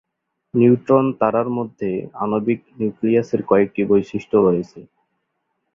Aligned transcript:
Neutron 0.53 1.05
তারার 1.19 1.47
মধ্যে 1.57 1.89
আণবিক 2.21 2.59
নিউক্লিয়াসের 2.77 3.41
কয়েকটি 3.49 3.81
বৈশিষ্ট্য 3.89 4.35
রয়েছে। 4.39 4.79